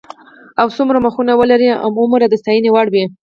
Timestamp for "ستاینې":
2.41-2.69